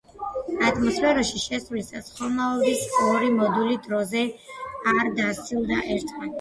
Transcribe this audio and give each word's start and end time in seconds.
ატმოსფეროში 0.69 1.41
შესვლისას 1.43 2.09
ხომალდის 2.15 2.83
ორი 3.09 3.31
მოდული 3.37 3.79
დროზე 3.87 4.27
არ 4.97 5.15
დასცილდა 5.23 5.83
ერთმანეთს. 5.85 6.29